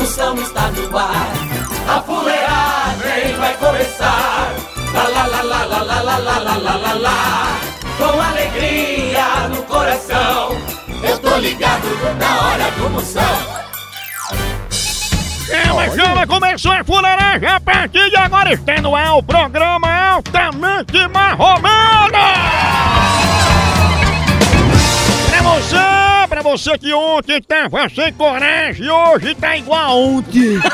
Moção 0.00 0.34
está 0.36 0.70
no 0.70 0.96
ar. 0.96 1.30
A 1.86 2.00
fuleagem 2.00 3.36
vai 3.36 3.54
começar. 3.58 4.50
Lá, 4.94 5.02
lá, 5.02 5.26
lá, 5.26 5.42
lá, 5.42 5.64
lá, 5.64 5.82
lá, 5.82 6.00
lá, 6.00 6.18
lá, 6.18 6.38
lá, 6.38 6.56
lá, 6.56 6.76
lá, 6.76 6.92
lá. 6.94 7.60
Com 7.98 8.18
alegria 8.18 9.48
no 9.50 9.62
coração. 9.64 10.56
Eu 11.02 11.18
tô 11.18 11.36
ligado 11.36 11.84
na 12.18 12.40
hora 12.40 12.70
do 12.70 12.88
Moção. 12.88 13.22
Chama, 15.46 15.90
chama, 15.90 16.26
começou 16.26 16.72
a 16.72 16.82
fuleiragem 16.82 17.46
a 17.46 17.60
partir 17.60 18.08
de 18.08 18.16
agora 18.16 18.54
está 18.54 18.80
no 18.80 18.96
ar 18.96 19.18
o 19.18 19.22
programa 19.22 20.12
altamente 20.12 21.06
marromano! 21.08 22.08
Pra 25.28 25.42
você, 26.50 26.76
que 26.76 26.92
ontem 26.92 27.40
tava 27.40 27.88
sem 27.88 28.12
coragem 28.12 28.84
e 28.84 28.90
hoje 28.90 29.36
tá 29.36 29.56
igual 29.56 29.80
a 29.80 29.94
ontem! 29.94 30.58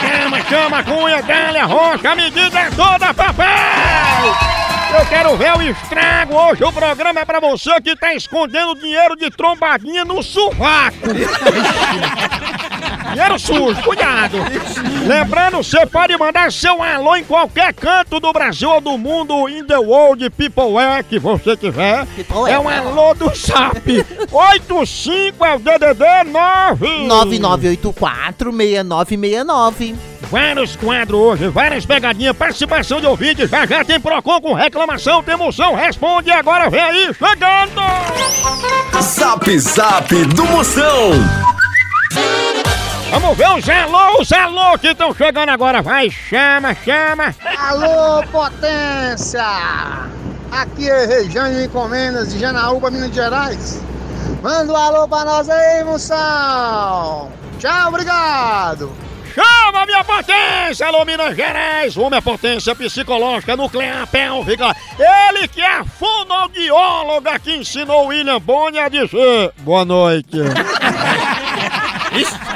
chama, 0.00 0.42
chama, 0.48 0.84
cunha, 0.84 1.20
dália, 1.22 1.64
rocha, 1.64 2.10
a 2.10 2.14
medida 2.14 2.60
é 2.60 2.70
toda, 2.70 3.12
papai! 3.12 4.60
Eu 4.96 5.06
quero 5.06 5.36
ver 5.36 5.56
o 5.56 5.62
estrago. 5.62 6.34
Hoje 6.34 6.64
o 6.64 6.72
programa 6.72 7.20
é 7.20 7.24
pra 7.24 7.40
você 7.40 7.80
que 7.80 7.96
tá 7.96 8.12
escondendo 8.14 8.74
dinheiro 8.74 9.16
de 9.16 9.30
trombadinha 9.30 10.04
no 10.04 10.22
sovaco. 10.22 10.96
Dinheiro 13.12 13.38
sujo, 13.38 13.80
cuidado! 13.82 14.38
Lembrando, 15.06 15.58
você 15.58 15.84
pode 15.86 16.16
mandar 16.16 16.50
seu 16.52 16.82
alô 16.82 17.14
em 17.16 17.24
qualquer 17.24 17.72
canto 17.74 18.18
do 18.20 18.32
Brasil 18.32 18.70
ou 18.70 18.80
do 18.80 18.96
mundo, 18.96 19.46
in 19.48 19.64
the 19.64 19.76
world, 19.78 20.30
people 20.30 20.78
é, 20.78 21.02
que 21.02 21.18
você 21.18 21.56
tiver. 21.56 22.06
É 22.48 22.56
um 22.58 22.68
alô 22.68 23.12
do 23.14 23.34
SAP. 23.34 24.06
85 24.30 25.44
é 25.44 25.54
o 25.54 25.58
DDD 25.58 26.04
9. 26.30 26.86
9984-6969. 27.08 29.96
Vários 30.30 30.76
quadros 30.76 31.20
hoje, 31.20 31.48
várias 31.48 31.84
pegadinhas, 31.84 32.36
participação 32.36 33.00
de 33.00 33.06
ouvintes. 33.06 33.50
Já 33.50 33.66
já 33.66 33.84
tem 33.84 33.98
Procon 33.98 34.40
com 34.40 34.54
reclamação, 34.54 35.24
tem 35.24 35.36
moção. 35.36 35.74
Responde 35.74 36.30
agora, 36.30 36.70
vem 36.70 36.80
aí, 36.80 37.10
chegando! 37.12 37.80
Zap 39.02 39.58
Zap 39.58 40.14
do 40.26 40.44
Moção. 40.46 41.10
Vamos 43.10 43.36
ver 43.36 43.50
os 43.50 43.68
alô, 43.68 44.20
os 44.20 44.32
alô 44.32 44.78
que 44.78 44.88
estão 44.88 45.12
chegando 45.12 45.48
agora. 45.48 45.82
Vai, 45.82 46.08
chama, 46.10 46.74
chama. 46.74 47.34
Alô, 47.58 48.22
potência! 48.30 49.44
Aqui 50.52 50.88
é 50.88 51.06
Rejane 51.06 51.64
Encomendas 51.64 52.32
de 52.32 52.38
Janaúba, 52.38 52.90
Minas 52.90 53.12
Gerais. 53.12 53.82
Manda 54.42 54.72
um 54.72 54.76
alô 54.76 55.08
pra 55.08 55.24
nós 55.24 55.48
aí, 55.48 55.84
moção! 55.84 57.30
Tchau, 57.58 57.88
obrigado! 57.88 58.92
Chama 59.34 59.86
minha 59.86 60.02
potência, 60.02 60.86
alô 60.86 61.04
Minas 61.04 61.36
Gerais, 61.36 61.96
uma 61.96 62.16
é 62.16 62.20
potência 62.20 62.74
psicológica 62.74 63.56
nuclear 63.56 64.06
pélvica. 64.08 64.74
Ele 64.98 65.46
que 65.46 65.60
é 65.60 65.78
a 65.78 65.84
fonoaudióloga 65.84 67.38
que 67.38 67.56
ensinou 67.56 68.06
William 68.06 68.40
Boni 68.40 68.78
a 68.78 68.88
dizer 68.88 69.52
boa 69.58 69.84
noite. 69.84 70.36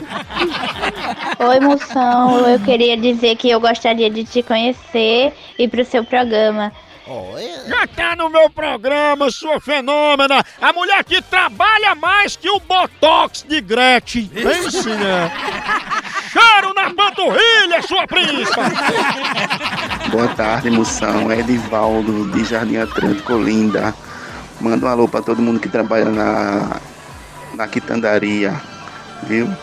Oi, 1.38 1.60
moção. 1.60 2.48
Eu 2.48 2.60
queria 2.60 2.96
dizer 2.96 3.36
que 3.36 3.50
eu 3.50 3.60
gostaria 3.60 4.10
de 4.10 4.24
te 4.24 4.42
conhecer 4.42 5.32
e 5.58 5.68
pro 5.68 5.84
seu 5.84 6.04
programa. 6.04 6.72
Já 7.68 7.86
tá 7.86 8.16
no 8.16 8.30
meu 8.30 8.48
programa, 8.48 9.30
sua 9.30 9.60
fenômena, 9.60 10.42
a 10.58 10.72
mulher 10.72 11.04
que 11.04 11.20
trabalha 11.20 11.94
mais 11.94 12.34
que 12.34 12.48
o 12.48 12.58
Botox 12.60 13.44
de 13.46 13.60
Gretchen. 13.60 14.26
Pense, 14.28 14.88
né? 14.88 15.30
Cheiro 16.32 16.72
na 16.72 16.94
panturrilha, 16.94 17.82
sua 17.86 18.06
príncipa! 18.06 18.62
Boa 20.10 20.28
tarde, 20.28 20.70
moção. 20.70 21.30
É 21.30 21.40
Edivaldo, 21.40 22.30
de 22.30 22.44
Jardim 22.44 22.78
Atlântico, 22.78 23.34
Olinda. 23.34 23.94
Manda 24.58 24.86
um 24.86 24.88
alô 24.88 25.06
pra 25.06 25.20
todo 25.20 25.42
mundo 25.42 25.60
que 25.60 25.68
trabalha 25.68 26.06
na, 26.06 26.80
na 27.54 27.68
quitandaria, 27.68 28.58
viu? 29.24 29.54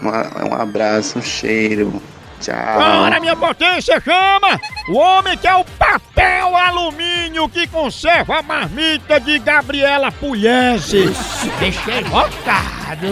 Uma- 0.00 0.26
um 0.48 0.54
abraço, 0.54 1.18
um 1.18 1.22
cheiro. 1.22 2.00
Tchau. 2.40 2.54
Para, 2.54 3.18
minha 3.18 3.34
potência, 3.34 4.00
chama! 4.00 4.60
O 4.90 4.96
homem 4.96 5.36
que 5.36 5.48
é 5.48 5.54
o 5.56 5.64
papel 5.64 6.56
alumínio 6.56 7.48
que 7.48 7.66
conserva 7.66 8.38
a 8.38 8.42
marmita 8.42 9.18
de 9.18 9.40
Gabriela 9.40 10.12
Pugliese. 10.12 11.12
Deixei 11.58 12.04
bocado. 12.04 13.08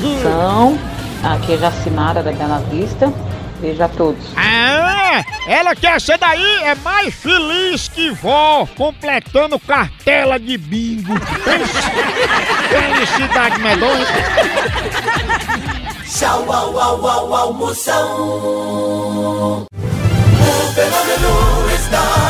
Moção, 0.00 0.78
aqui 1.22 1.52
é 1.54 1.58
Jacinara 1.58 2.20
da 2.22 2.32
Bela 2.32 2.58
Vista. 2.70 3.12
Beijo 3.60 3.82
a 3.82 3.88
todos. 3.88 4.24
Ah, 4.36 5.22
ela 5.46 5.74
que 5.74 5.86
essa 5.86 6.16
daí 6.16 6.62
é 6.62 6.74
mais 6.76 7.14
feliz 7.14 7.88
que 7.88 8.10
vó, 8.10 8.66
completando 8.74 9.58
cartela 9.58 10.40
de 10.40 10.56
bingo. 10.56 11.12
Felicidade 12.70 13.60
medonha. 13.60 14.06
Tchau, 16.08 16.50
au, 16.50 16.78
au, 16.78 17.06
au, 17.06 17.34
au, 17.34 17.52
Moção. 17.52 19.66
O 19.70 20.72
fenômeno 20.74 21.70
está 21.74 22.29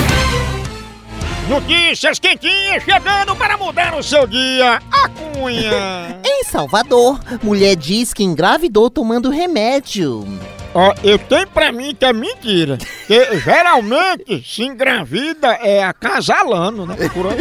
Notícias 1.51 2.17
quentinhas 2.17 2.81
chegando 2.81 3.35
para 3.35 3.57
mudar 3.57 3.93
o 3.93 4.01
seu 4.01 4.25
dia. 4.25 4.81
A 4.89 5.09
cunha. 5.09 6.17
Em 6.25 6.45
Salvador, 6.45 7.19
mulher 7.43 7.75
diz 7.75 8.13
que 8.13 8.23
engravidou 8.23 8.89
tomando 8.89 9.29
remédio. 9.29 10.25
Ó, 10.73 10.93
eu 11.03 11.19
tenho 11.19 11.47
pra 11.47 11.73
mim 11.73 11.93
que 11.93 12.05
é 12.05 12.13
mentira. 12.13 12.77
Porque 12.77 13.37
geralmente 13.41 14.41
se 14.47 14.63
engravida 14.63 15.49
é 15.55 15.83
acasalando, 15.83 16.85
né? 16.85 16.95
Por 16.95 17.09
for. 17.09 17.33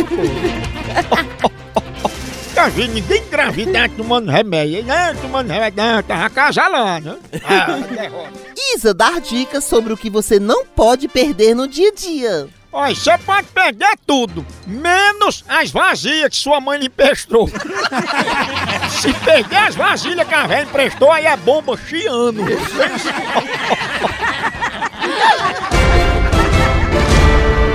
nunca 2.60 2.68
vi 2.68 2.88
ninguém 2.88 3.22
engravidar 3.22 3.88
tomando 3.90 4.28
remédio. 4.28 4.84
Não, 4.84 5.14
tomando 5.22 5.50
remédio, 5.50 5.82
não, 5.82 6.02
tava 6.02 6.24
acasalando. 6.24 7.18
Ah, 7.44 7.78
derrota. 7.88 8.32
Isa 8.74 8.92
dá 8.92 9.20
dicas 9.20 9.62
sobre 9.62 9.92
o 9.92 9.96
que 9.96 10.10
você 10.10 10.40
não 10.40 10.66
pode 10.66 11.06
perder 11.06 11.54
no 11.54 11.68
dia 11.68 11.90
a 11.90 11.94
dia. 11.94 12.48
Olha, 12.72 12.94
você 12.94 13.18
pode 13.18 13.48
perder 13.48 13.98
tudo, 14.06 14.46
menos 14.64 15.44
as 15.48 15.72
vasilhas 15.72 16.30
que 16.30 16.36
sua 16.36 16.60
mãe 16.60 16.78
lhe 16.78 16.86
emprestou. 16.86 17.48
Se 18.88 19.12
perder 19.12 19.56
as 19.56 19.74
vasilhas 19.74 20.26
que 20.26 20.34
a 20.34 20.46
velha 20.46 20.62
emprestou, 20.62 21.10
aí 21.10 21.26
é 21.26 21.36
bomba 21.36 21.76
chiando. 21.76 22.44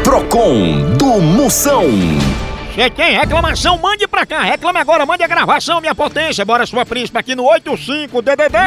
Procon 0.03 0.93
do 0.97 1.19
Moção. 1.19 1.89
Você 2.75 2.89
tem 2.89 3.17
reclamação? 3.17 3.77
Mande 3.77 4.05
pra 4.05 4.25
cá. 4.25 4.43
Reclame 4.43 4.79
agora, 4.79 5.05
mande 5.05 5.23
a 5.23 5.27
gravação, 5.27 5.79
minha 5.79 5.95
potência. 5.95 6.43
Bora, 6.43 6.65
sua 6.65 6.85
príncipe, 6.85 7.17
aqui 7.17 7.33
no 7.33 7.45
85-DDD. 7.45 8.57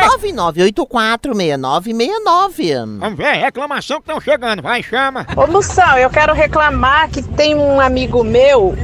9984-6969. 0.57 2.99
Vamos 3.01 3.19
ver, 3.19 3.35
reclamação 3.35 3.99
que 3.99 4.05
estão 4.09 4.19
chegando. 4.19 4.63
Vai, 4.63 4.83
chama. 4.83 5.27
Ô 5.37 5.47
Moção, 5.47 5.99
eu 5.99 6.09
quero 6.09 6.33
reclamar 6.33 7.11
que 7.11 7.23
tem 7.23 7.55
um 7.55 7.79
amigo 7.79 8.25
meu, 8.25 8.75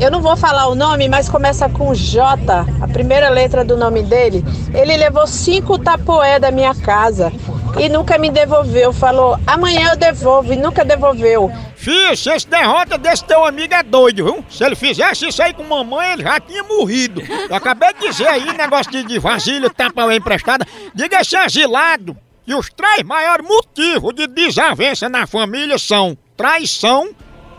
eu 0.00 0.10
não 0.10 0.22
vou 0.22 0.34
falar 0.34 0.68
o 0.68 0.74
nome, 0.74 1.06
mas 1.10 1.28
começa 1.28 1.68
com 1.68 1.94
J, 1.94 2.64
a 2.80 2.88
primeira 2.88 3.28
letra 3.28 3.62
do 3.62 3.76
nome 3.76 4.02
dele. 4.02 4.42
Ele 4.72 4.96
levou 4.96 5.26
cinco 5.26 5.78
tapoé 5.78 6.38
da 6.38 6.50
minha 6.50 6.74
casa 6.74 7.30
e 7.78 7.88
nunca 7.88 8.18
me 8.18 8.30
devolveu. 8.30 8.92
Falou, 8.92 9.38
amanhã 9.46 9.90
eu 9.90 9.96
devolvo 9.96 10.52
e 10.52 10.56
nunca 10.56 10.84
devolveu. 10.84 11.50
Se 11.76 12.30
esse 12.30 12.46
derrota 12.46 12.98
desse 12.98 13.24
teu 13.24 13.44
amigo 13.44 13.74
é 13.74 13.82
doido, 13.82 14.24
viu? 14.24 14.44
Se 14.48 14.64
ele 14.64 14.76
fizesse 14.76 15.28
isso 15.28 15.42
aí 15.42 15.54
com 15.54 15.64
mamãe, 15.64 16.12
ele 16.12 16.22
já 16.22 16.38
tinha 16.40 16.62
morrido. 16.62 17.22
Eu 17.48 17.56
acabei 17.56 17.92
de 17.94 18.08
dizer 18.08 18.28
aí, 18.28 18.52
negócio 18.56 18.92
de, 18.92 19.02
de 19.04 19.18
vasilha, 19.18 19.70
tapa 19.70 20.14
emprestada. 20.14 20.66
Diga 20.94 21.20
esse 21.20 21.36
asilado 21.36 22.16
que 22.44 22.54
os 22.54 22.68
três 22.70 23.02
maiores 23.02 23.46
motivos 23.46 24.14
de 24.14 24.26
desavença 24.26 25.08
na 25.08 25.26
família 25.26 25.78
são 25.78 26.16
traição, 26.36 27.10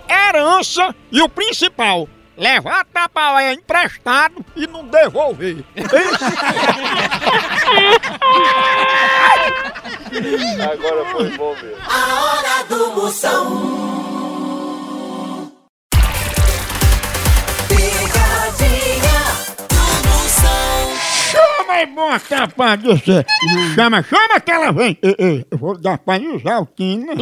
herança 0.10 0.94
e 1.12 1.22
o 1.22 1.30
principal, 1.30 2.08
levar 2.38 2.86
tapaué 2.86 3.54
emprestado 3.54 4.46
e 4.56 4.68
não 4.68 4.86
devolver. 4.86 5.64
Agora 10.62 11.06
foi 11.12 11.30
bom 11.38 11.54
mesmo. 11.56 11.78
A 11.88 12.24
hora 12.24 12.64
do 12.70 13.02
Moção. 13.02 13.92
Picadinha 17.68 19.22
do 19.70 19.84
Moção. 20.08 20.86
Chama 21.32 21.74
aí, 21.74 21.86
bom 21.88 22.20
tapa 22.30 22.76
dizer. 22.76 23.26
Chama, 23.74 24.04
chama 24.04 24.40
que 24.40 24.52
ela 24.52 24.72
vem. 24.72 24.98
Ei, 25.02 25.16
ei, 25.18 25.46
eu 25.50 25.58
vou 25.58 25.76
dar 25.80 25.98
pra 25.98 26.18
Isaltina. 26.20 27.14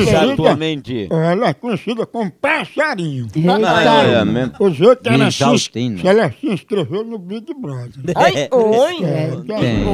Exatamente. 0.00 1.08
Ela 1.10 1.48
é 1.48 1.54
conhecida 1.54 2.06
como 2.06 2.30
passarinho. 2.30 3.26
Ah, 3.66 4.04
é. 4.04 4.64
Os 4.64 4.80
outros, 4.80 5.12
ela 5.14 5.30
se, 5.30 5.44
Isaltina. 5.44 6.00
ela 6.02 6.30
se 6.30 6.46
inscreveu 6.46 7.04
no 7.04 7.18
Big 7.18 7.52
Brother. 7.54 7.92
Ai, 8.16 8.48
oi. 8.50 8.96
Tem. 9.46 9.84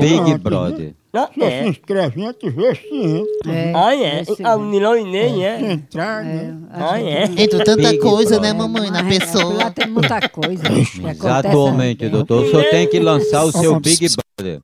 Big 0.00 0.38
Brother. 0.38 0.94
Você 1.14 1.50
se 1.62 1.68
inscreve 1.68 2.24
antes, 2.24 2.52
vê 2.54 2.74
se 2.74 2.88
entra. 2.92 3.52
Ah, 3.76 3.94
é? 3.94 4.22
Ah, 4.44 4.56
o 4.56 4.64
Nilão 4.64 4.96
e 4.96 5.04
nem 5.04 5.46
é? 5.46 5.60
Entrar, 5.72 6.24
né? 6.24 6.56
Ah, 6.72 7.00
é? 7.00 7.22
Entre 7.24 7.62
tanta 7.62 7.76
Big 7.90 7.98
coisa, 7.98 8.40
né, 8.40 8.52
mamãe, 8.52 8.90
na 8.90 9.00
Lá 9.00 9.08
pessoa. 9.08 9.70
tem 9.70 9.86
muita 9.86 10.28
coisa. 10.28 10.62
que 10.64 10.70
acontece. 10.70 11.00
Exatamente, 11.06 12.08
doutor. 12.08 12.42
O 12.42 12.50
senhor 12.50 12.64
tem 12.70 12.88
que 12.88 12.98
lançar 12.98 13.44
o 13.44 13.52
seu 13.52 13.78
Big 13.78 14.06
Brother. 14.36 14.60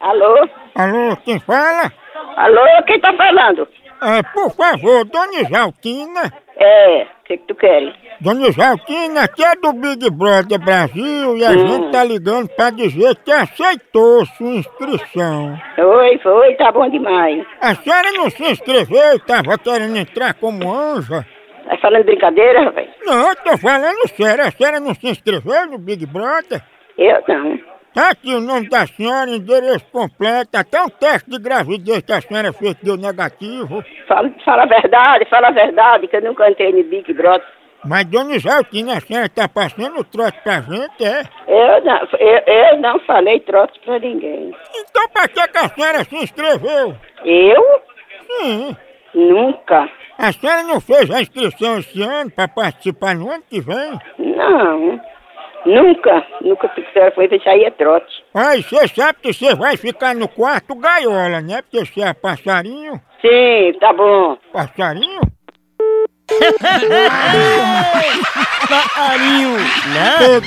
Alô? 0.00 0.48
Alô, 0.74 1.16
quem 1.24 1.38
fala? 1.40 1.92
Alô, 2.36 2.60
quem 2.86 3.00
tá 3.00 3.14
falando? 3.16 3.66
É, 4.02 4.22
por 4.22 4.50
favor, 4.54 5.04
Dona 5.04 5.40
Isaltina. 5.42 6.32
É, 6.62 7.02
o 7.04 7.24
que, 7.24 7.36
que 7.38 7.46
tu 7.46 7.54
queres? 7.54 7.94
Dona 8.20 8.48
Isaltina, 8.48 9.22
aqui 9.22 9.42
é 9.42 9.56
do 9.56 9.72
Big 9.72 10.10
Brother 10.10 10.58
Brasil 10.58 11.36
e 11.38 11.44
a 11.44 11.50
Hum. 11.52 11.66
gente 11.68 11.90
tá 11.90 12.04
ligando 12.04 12.48
pra 12.50 12.68
dizer 12.70 13.16
que 13.24 13.32
aceitou 13.32 14.26
sua 14.36 14.46
inscrição. 14.56 15.58
Oi, 15.78 16.18
foi, 16.22 16.54
tá 16.56 16.70
bom 16.70 16.88
demais. 16.90 17.46
A 17.62 17.74
senhora 17.76 18.10
não 18.12 18.28
se 18.28 18.42
inscreveu 18.44 19.14
e 19.14 19.20
tava 19.20 19.56
querendo 19.58 19.96
entrar 19.96 20.34
como 20.34 20.70
anja? 20.70 21.24
Tá 21.66 21.78
falando 21.78 22.04
brincadeira, 22.04 22.64
rapaz? 22.64 22.88
Não, 23.06 23.28
eu 23.30 23.36
tô 23.36 23.56
falando 23.56 24.08
sério. 24.16 24.44
A 24.44 24.50
senhora 24.50 24.80
não 24.80 24.94
se 24.94 25.08
inscreveu 25.08 25.66
no 25.66 25.78
Big 25.78 26.04
Brother? 26.04 26.60
Eu 26.98 27.22
não. 27.26 27.58
Tá 27.92 28.10
aqui 28.10 28.32
o 28.32 28.40
nome 28.40 28.68
da 28.68 28.86
senhora, 28.86 29.30
endereço 29.30 29.84
completo, 29.90 30.56
até 30.56 30.80
um 30.80 30.88
teste 30.88 31.28
de 31.28 31.38
gravidez 31.40 32.02
que 32.02 32.12
a 32.12 32.20
senhora 32.20 32.52
fez 32.52 32.74
deu 32.76 32.96
negativo. 32.96 33.84
Fala, 34.06 34.30
fala 34.44 34.62
a 34.62 34.66
verdade, 34.66 35.24
fala 35.28 35.48
a 35.48 35.52
verdade, 35.52 36.06
que 36.06 36.16
eu 36.16 36.22
nunca 36.22 36.48
entrei 36.48 36.72
no 36.72 36.84
Big 36.84 37.12
Brother. 37.12 37.46
Mas, 37.84 38.04
dona 38.04 38.36
Isaltina, 38.36 38.98
a 38.98 39.00
senhora 39.00 39.28
tá 39.28 39.48
passando 39.48 39.98
o 39.98 40.04
trote 40.04 40.38
pra 40.42 40.60
gente, 40.60 41.04
é? 41.04 41.22
Eu 41.48 41.84
não, 41.84 42.08
eu, 42.18 42.42
eu 42.46 42.78
não 42.78 43.00
falei 43.00 43.40
trote 43.40 43.80
pra 43.80 43.98
ninguém. 43.98 44.54
Então 44.76 45.08
pra 45.08 45.26
que, 45.26 45.48
que 45.48 45.58
a 45.58 45.68
senhora 45.70 46.04
se 46.04 46.14
inscreveu? 46.14 46.94
Eu? 47.24 47.82
Sim. 48.28 48.76
Nunca. 49.14 49.90
A 50.18 50.32
senhora 50.32 50.62
não 50.62 50.80
fez 50.80 51.10
a 51.10 51.22
inscrição 51.22 51.78
esse 51.78 52.02
ano 52.02 52.30
pra 52.30 52.46
participar 52.46 53.16
no 53.16 53.30
ano 53.30 53.42
que 53.48 53.60
vem? 53.60 53.98
Não. 54.18 55.00
Nunca. 55.66 56.26
Nunca 56.40 56.68
se 56.74 56.82
quiser 56.82 57.14
foi 57.14 57.26
isso 57.26 57.48
aí 57.48 57.64
é 57.64 57.70
trote. 57.70 58.24
Aí 58.34 58.62
você 58.62 58.88
sabe 58.88 59.18
que 59.22 59.32
você 59.32 59.54
vai 59.54 59.76
ficar 59.76 60.14
no 60.14 60.28
quarto 60.28 60.74
gaiola, 60.74 61.40
né? 61.40 61.62
Porque 61.62 61.84
você 61.84 62.02
é 62.02 62.14
passarinho. 62.14 63.00
Sim, 63.20 63.78
tá 63.78 63.92
bom. 63.92 64.36
Passarinho? 64.52 65.20
Passarinho, 68.68 69.56
né? 69.58 70.16
É, 70.20 70.40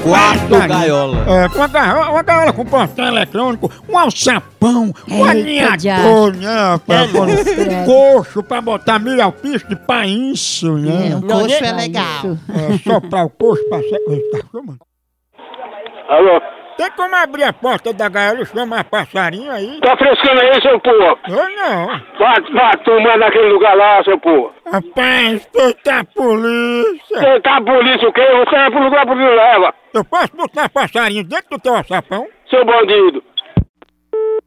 Quarto 0.00 0.48
passarinho. 0.48 0.68
gaiola. 0.68 1.24
É, 1.28 1.48
com 1.48 1.62
a 1.62 1.66
gaiola, 1.66 2.10
uma 2.10 2.22
gaiola 2.22 2.52
com 2.52 2.64
portão 2.64 3.06
eletrônico, 3.08 3.70
um 3.88 3.98
alçapão, 3.98 4.92
um 5.10 5.24
alinhador, 5.24 6.34
né? 6.36 6.80
É, 6.88 7.02
um 7.82 7.84
coxo 7.84 8.42
pra 8.42 8.60
botar 8.60 8.98
milho 8.98 9.22
alpiste 9.22 9.74
pra 9.86 10.06
isso, 10.06 10.66
É, 10.68 10.80
né? 10.80 11.16
um 11.16 11.20
Não, 11.20 11.40
coxo 11.40 11.62
né? 11.62 11.68
é 11.68 11.72
legal. 11.72 12.38
É, 12.54 12.78
soprar 12.78 13.24
o 13.26 13.30
coxo 13.30 13.62
pra. 13.68 13.78
Alô? 16.08 16.40
Tem 16.76 16.90
como 16.90 17.16
abrir 17.16 17.44
a 17.44 17.52
porta 17.52 17.92
da 17.92 18.08
gaiola 18.08 18.42
e 18.42 18.46
chamar 18.46 18.84
passarinho 18.84 19.50
aí? 19.50 19.80
Tá 19.80 19.96
frescando 19.96 20.40
aí, 20.42 20.60
seu 20.60 20.78
porra? 20.80 21.16
Eu 21.28 21.48
não. 21.56 21.86
Vai, 22.18 22.40
vai 22.52 22.76
tomar 22.84 23.16
naquele 23.18 23.48
lugar 23.48 23.74
lá, 23.76 24.04
seu 24.04 24.18
porra. 24.20 24.52
Rapaz, 24.70 25.48
eita 25.54 26.04
polícia! 26.14 27.18
Você 27.18 27.40
tá 27.40 27.56
a 27.56 27.62
polícia 27.62 28.08
o 28.08 28.12
quê? 28.12 28.20
Você 28.26 28.56
é 28.56 28.70
pro 28.70 28.82
lugar 28.82 29.06
pro 29.06 29.16
que 29.16 29.22
leva, 29.24 29.74
Eu 29.94 30.04
posso 30.04 30.36
botar 30.36 30.68
passarinho 30.68 31.24
dentro 31.24 31.50
do 31.52 31.58
teu 31.58 31.74
alçapão? 31.76 32.26
seu 32.50 32.64
bandido. 32.64 33.22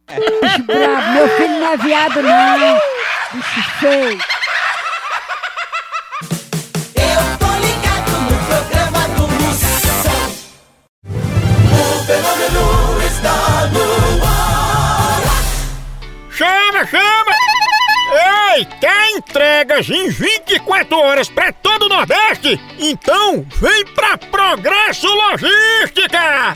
Bicho 0.09 0.63
brabo, 0.63 1.11
meu 1.13 1.27
filho 1.29 1.59
não 1.59 1.73
é 1.73 1.77
viado, 1.77 2.21
não. 2.21 2.79
Bicho 3.33 3.61
feio. 3.79 4.17
Em 19.77 20.09
24 20.09 20.97
horas 20.97 21.29
pra 21.29 21.53
todo 21.53 21.85
o 21.85 21.89
Nordeste? 21.89 22.59
Então 22.79 23.45
vem 23.61 23.85
pra 23.93 24.17
Progresso 24.17 25.07
Logística! 25.07 26.55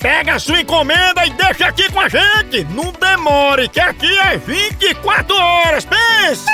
Pega 0.00 0.34
a 0.34 0.38
sua 0.38 0.60
encomenda 0.60 1.26
e 1.26 1.30
deixa 1.30 1.66
aqui 1.66 1.90
com 1.90 2.00
a 2.00 2.08
gente. 2.08 2.62
Não 2.70 2.92
demore, 2.92 3.68
que 3.68 3.80
aqui 3.80 4.18
é 4.20 4.36
24 4.36 5.34
horas. 5.34 5.84
Pense! 5.84 6.44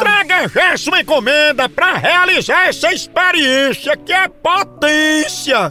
Traga 0.00 0.48
já 0.48 0.76
sua 0.78 1.00
encomenda 1.00 1.68
pra 1.68 1.94
realizar 1.94 2.68
essa 2.68 2.92
experiência 2.92 3.94
que 3.96 4.12
é 4.12 4.26
potência. 4.26 5.70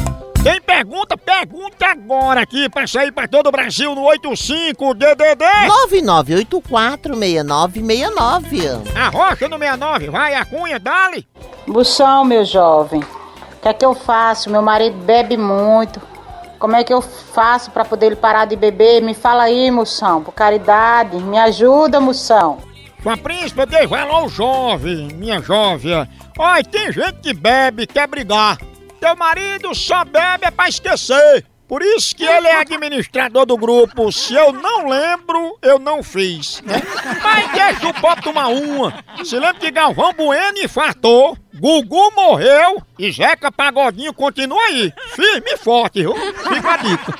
Tem 0.43 0.59
pergunta? 0.59 1.15
Pergunta 1.15 1.85
agora 1.85 2.41
aqui 2.41 2.67
pra 2.67 2.87
sair 2.87 3.11
pra 3.11 3.27
todo 3.27 3.45
o 3.45 3.51
Brasil 3.51 3.93
no 3.93 4.01
85 4.05 4.95
DDD 4.95 5.45
99846969. 5.93 8.81
A 8.95 9.09
rocha 9.09 9.47
no 9.47 9.59
69, 9.59 10.09
vai 10.09 10.33
a 10.33 10.43
cunha, 10.43 10.79
dale! 10.79 11.27
Moção, 11.67 12.25
meu 12.25 12.43
jovem, 12.43 13.01
o 13.01 13.61
que 13.61 13.67
é 13.67 13.73
que 13.73 13.85
eu 13.85 13.93
faço? 13.93 14.49
Meu 14.49 14.63
marido 14.63 14.97
bebe 14.97 15.37
muito. 15.37 16.01
Como 16.57 16.75
é 16.75 16.83
que 16.83 16.93
eu 16.93 17.03
faço 17.03 17.69
pra 17.69 17.85
poder 17.85 18.07
ele 18.07 18.15
parar 18.15 18.45
de 18.45 18.55
beber? 18.55 18.99
Me 18.99 19.13
fala 19.13 19.43
aí, 19.43 19.69
moção, 19.69 20.23
por 20.23 20.33
caridade. 20.33 21.17
Me 21.17 21.37
ajuda, 21.37 21.99
moção. 21.99 22.57
Sua 23.03 23.15
príncipe, 23.15 23.63
dê 23.67 23.85
valor 23.85 24.15
ao 24.15 24.29
jovem, 24.29 25.07
minha 25.13 25.39
jovem. 25.39 26.07
Olha, 26.37 26.63
tem 26.63 26.91
gente 26.91 27.19
que 27.21 27.31
bebe, 27.31 27.85
quer 27.85 28.07
brigar. 28.07 28.57
Teu 29.01 29.15
marido 29.15 29.73
só 29.73 30.05
bebe 30.05 30.45
é 30.45 30.51
pra 30.51 30.69
esquecer. 30.69 31.43
Por 31.67 31.81
isso 31.81 32.15
que 32.15 32.23
ele 32.23 32.47
é 32.47 32.61
administrador 32.61 33.47
do 33.47 33.57
grupo. 33.57 34.11
Se 34.11 34.35
eu 34.35 34.53
não 34.53 34.87
lembro, 34.87 35.57
eu 35.59 35.79
não 35.79 36.03
fiz. 36.03 36.61
Né? 36.61 36.79
Mas 37.23 37.51
deixa 37.51 37.87
o 37.87 37.93
povo 37.95 38.21
tomar 38.21 38.49
uma. 38.49 38.93
Se 39.25 39.39
lembra 39.39 39.55
que 39.55 39.71
Galvão 39.71 40.13
Bueno 40.13 40.59
infartou, 40.59 41.35
Gugu 41.55 42.11
morreu 42.11 42.83
e 42.99 43.11
Zeca 43.11 43.51
Pagodinho 43.51 44.13
continua 44.13 44.61
aí. 44.65 44.93
Firme 45.15 45.51
e 45.51 45.57
forte, 45.57 46.01
viu? 46.01 46.13
Fica 46.13 46.71
a 46.71 46.77
dica. 46.77 47.13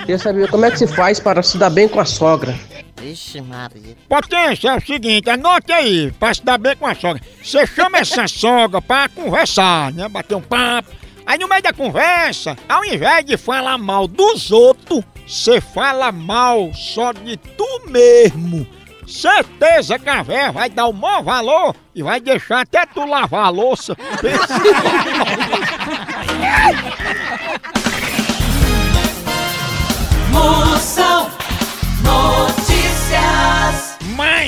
Queria 0.00 0.18
saber 0.18 0.50
como 0.50 0.66
é 0.66 0.70
que 0.70 0.76
se 0.76 0.86
faz 0.86 1.18
para 1.18 1.42
se 1.42 1.56
dar 1.56 1.70
bem 1.70 1.88
com 1.88 1.98
a 1.98 2.04
sogra. 2.04 2.54
Vixe, 3.02 3.40
Maria. 3.40 3.96
Potência 4.08 4.68
é 4.68 4.76
o 4.76 4.80
seguinte, 4.80 5.28
anote 5.28 5.72
aí, 5.72 6.12
pra 6.12 6.32
se 6.32 6.44
dar 6.44 6.56
bem 6.56 6.76
com 6.76 6.86
a 6.86 6.94
sogra. 6.94 7.20
Você 7.42 7.66
chama 7.66 7.98
essa 7.98 8.28
sogra 8.28 8.80
pra 8.80 9.08
conversar, 9.08 9.92
né? 9.92 10.08
Bater 10.08 10.36
um 10.36 10.40
papo. 10.40 10.88
Aí 11.26 11.36
no 11.36 11.48
meio 11.48 11.62
da 11.62 11.72
conversa, 11.72 12.56
ao 12.68 12.84
invés 12.84 13.24
de 13.24 13.36
falar 13.36 13.76
mal 13.76 14.06
dos 14.06 14.52
outros, 14.52 15.02
você 15.26 15.60
fala 15.60 16.12
mal 16.12 16.72
só 16.74 17.12
de 17.12 17.36
tu 17.36 17.82
mesmo. 17.88 18.64
Certeza 19.04 19.98
que 19.98 20.08
a 20.08 20.22
véia 20.22 20.52
vai 20.52 20.70
dar 20.70 20.86
o 20.86 20.92
maior 20.92 21.24
valor 21.24 21.74
e 21.92 22.04
vai 22.04 22.20
deixar 22.20 22.60
até 22.60 22.86
tu 22.86 23.04
lavar 23.04 23.46
a 23.46 23.48
louça. 23.48 23.96
Moção 30.30 31.28
Notícias. 32.02 32.51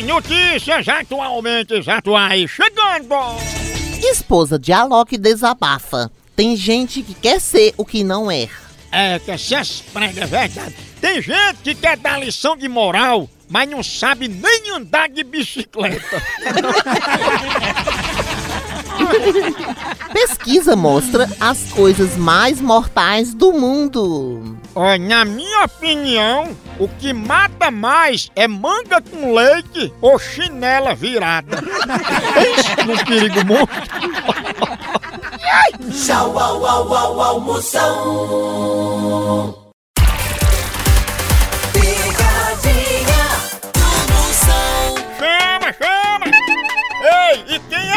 Notícias 0.06 0.86
atualmente 0.86 1.82
atuais 1.88 2.50
chegando! 2.50 3.14
Esposa 4.02 4.58
de 4.58 4.70
Alok 4.70 5.16
desabafa. 5.16 6.10
Tem 6.36 6.54
gente 6.56 7.02
que 7.02 7.14
quer 7.14 7.40
ser 7.40 7.72
o 7.78 7.86
que 7.86 8.04
não 8.04 8.30
é. 8.30 8.48
É, 8.92 9.18
que 9.18 9.30
essas 9.30 9.80
pregas 9.80 10.18
é 10.18 10.26
verdade. 10.26 10.74
Tem 11.00 11.22
gente 11.22 11.56
que 11.62 11.74
quer 11.74 11.96
dar 11.96 12.20
lição 12.20 12.54
de 12.54 12.68
moral, 12.68 13.28
mas 13.48 13.68
não 13.68 13.82
sabe 13.82 14.28
nem 14.28 14.70
andar 14.76 15.08
de 15.08 15.24
bicicleta. 15.24 16.22
Pesquisa 20.12 20.76
mostra 20.76 21.28
as 21.40 21.72
coisas 21.72 22.14
mais 22.16 22.60
mortais 22.60 23.32
do 23.32 23.52
mundo. 23.52 24.58
Olha, 24.74 24.98
na 24.98 25.24
minha 25.24 25.64
opinião, 25.64 26.56
o 26.78 26.88
que 26.88 27.12
mata 27.12 27.70
mais 27.70 28.30
é 28.34 28.48
manga 28.48 29.00
com 29.00 29.32
leite 29.32 29.92
ou 30.00 30.18
chinela 30.18 30.94
virada. 30.94 31.62
Pense 32.34 32.84
num 32.86 32.96
perigo 33.04 33.44
muito. 33.44 33.72
Tchau, 35.92 36.38
au, 36.38 36.66
au, 36.66 36.92
au, 36.92 37.50
au, 37.50 39.63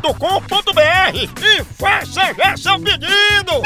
loja.pitu.com.br 0.00 1.44
e 1.44 1.64
faça 1.74 2.34
já 2.34 2.56
seu 2.56 2.78
pedido. 2.80 3.62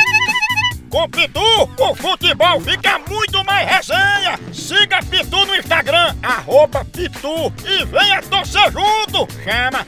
Com 0.90 1.08
Pitu, 1.08 1.40
o 1.78 1.94
futebol 1.94 2.60
fica 2.60 2.98
muito 3.08 3.44
mais 3.44 3.68
resenha. 3.68 4.38
Siga 4.52 5.00
Pitu 5.02 5.46
no 5.46 5.56
Instagram, 5.56 6.14
arroba 6.22 6.84
Pitu 6.84 7.52
e 7.64 7.84
venha 7.86 8.22
torcer 8.22 8.70
junto. 8.72 9.28
Chama, 9.42 9.86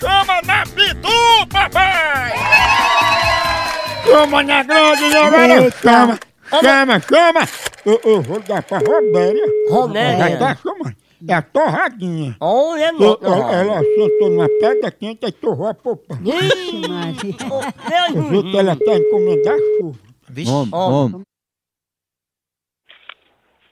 chama 0.00 0.40
na 0.44 0.64
Pitu, 0.64 1.46
papai! 1.50 2.32
Chama 4.04 4.42
na 4.42 4.62
grande, 4.62 5.16
agora 5.16 5.70
chama, 5.82 6.18
chama, 6.60 7.00
chama. 7.00 7.48
Eu, 7.84 8.00
eu 8.04 8.22
vou 8.22 8.40
dar 8.40 8.62
pra 8.62 8.78
Robéria. 8.78 9.44
Robéria? 9.70 10.30
Já 10.30 10.36
tá 10.38 10.56
chamando. 10.62 11.07
É 11.26 11.34
a 11.34 11.42
torradinha. 11.42 12.36
Olha, 12.40 12.92
Eu- 12.92 13.18
não. 13.20 13.32
ela, 13.32 13.52
ela 13.52 13.80
sentou 13.82 14.30
numa 14.30 14.48
pedra 14.60 14.90
quente 14.90 15.26
e 15.26 15.32
torrou 15.32 15.66
a 15.68 15.74
popa. 15.74 16.14
Ixi, 16.22 16.82
Eu 18.14 18.22
vi 18.22 18.50
que 18.50 18.56
ela 18.58 18.76
tá 18.76 18.94
encomendar 18.94 19.58
chuva. 19.78 19.98
Homem, 20.46 20.74
homem. 20.74 21.22